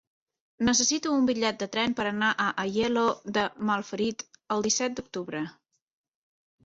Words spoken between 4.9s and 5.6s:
d'octubre.